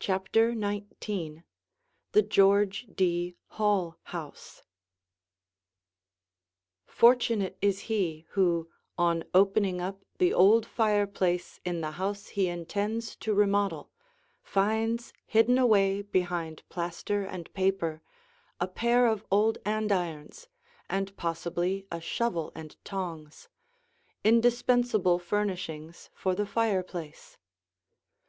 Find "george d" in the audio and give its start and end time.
2.22-3.36